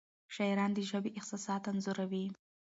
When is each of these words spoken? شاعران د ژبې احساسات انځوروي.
شاعران 0.35 0.71
د 0.73 0.79
ژبې 0.89 1.15
احساسات 1.19 1.63
انځوروي. 1.71 2.25